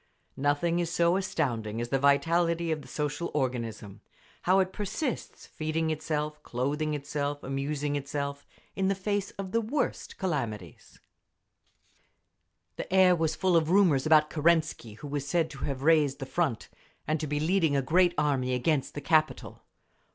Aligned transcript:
Nothing 0.37 0.79
is 0.79 0.89
so 0.91 1.15
astounding 1.15 1.79
as 1.79 1.89
the 1.89 1.99
vitality 1.99 2.71
of 2.71 2.81
the 2.81 2.87
social 2.87 3.29
organism—how 3.35 4.57
it 4.59 4.73
persists, 4.73 5.45
feeding 5.45 5.91
itself, 5.91 6.41
clothing 6.41 6.95
itself, 6.95 7.43
amusing 7.43 7.95
itself, 7.95 8.47
in 8.75 8.87
the 8.87 8.95
face 8.95 9.29
of 9.37 9.51
the 9.51 9.61
worst 9.61 10.17
calamities…. 10.17 10.99
The 12.77 12.91
air 12.91 13.15
was 13.15 13.35
full 13.35 13.55
of 13.55 13.69
rumours 13.69 14.07
about 14.07 14.31
Kerensky, 14.31 14.93
who 14.95 15.07
was 15.07 15.27
said 15.27 15.51
to 15.51 15.65
have 15.65 15.83
raised 15.83 16.17
the 16.17 16.25
Front, 16.25 16.69
and 17.05 17.19
to 17.19 17.27
be 17.27 17.39
leading 17.39 17.75
a 17.75 17.83
great 17.83 18.15
army 18.17 18.55
against 18.55 18.95
the 18.95 19.01
capital. 19.01 19.61